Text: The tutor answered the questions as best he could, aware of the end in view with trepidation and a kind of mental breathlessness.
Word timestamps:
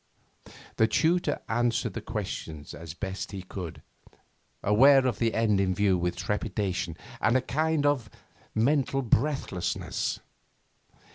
The 0.77 0.87
tutor 0.87 1.43
answered 1.47 1.93
the 1.93 2.01
questions 2.01 2.73
as 2.73 2.95
best 2.95 3.31
he 3.31 3.43
could, 3.43 3.83
aware 4.63 5.05
of 5.05 5.19
the 5.19 5.35
end 5.35 5.59
in 5.59 5.75
view 5.75 5.95
with 5.95 6.15
trepidation 6.15 6.97
and 7.21 7.37
a 7.37 7.41
kind 7.41 7.85
of 7.85 8.09
mental 8.55 9.03
breathlessness. 9.03 10.19